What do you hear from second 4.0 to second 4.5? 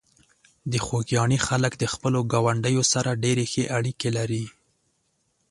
لري.